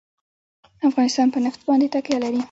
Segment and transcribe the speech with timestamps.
[0.89, 2.39] افغانستان په نفت باندې تکیه لري.